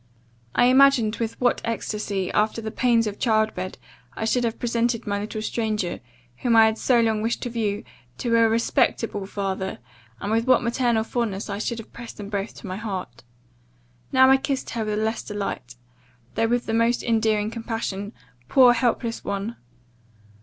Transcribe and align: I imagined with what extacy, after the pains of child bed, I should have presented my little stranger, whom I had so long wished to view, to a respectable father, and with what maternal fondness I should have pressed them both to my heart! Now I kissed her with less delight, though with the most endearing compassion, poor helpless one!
I 0.55 0.65
imagined 0.65 1.17
with 1.17 1.39
what 1.39 1.61
extacy, 1.63 2.31
after 2.33 2.59
the 2.59 2.71
pains 2.71 3.05
of 3.05 3.19
child 3.19 3.53
bed, 3.53 3.77
I 4.15 4.25
should 4.25 4.43
have 4.45 4.57
presented 4.57 5.05
my 5.05 5.19
little 5.19 5.43
stranger, 5.43 5.99
whom 6.37 6.55
I 6.55 6.65
had 6.65 6.79
so 6.79 6.99
long 7.01 7.21
wished 7.21 7.43
to 7.43 7.51
view, 7.51 7.83
to 8.17 8.35
a 8.35 8.49
respectable 8.49 9.27
father, 9.27 9.77
and 10.19 10.31
with 10.31 10.47
what 10.47 10.63
maternal 10.63 11.03
fondness 11.03 11.51
I 11.51 11.59
should 11.59 11.77
have 11.77 11.93
pressed 11.93 12.17
them 12.17 12.29
both 12.29 12.55
to 12.55 12.65
my 12.65 12.77
heart! 12.77 13.23
Now 14.11 14.31
I 14.31 14.37
kissed 14.37 14.71
her 14.71 14.83
with 14.83 14.97
less 14.97 15.21
delight, 15.21 15.75
though 16.33 16.47
with 16.47 16.65
the 16.65 16.73
most 16.73 17.03
endearing 17.03 17.51
compassion, 17.51 18.11
poor 18.49 18.73
helpless 18.73 19.23
one! 19.23 19.55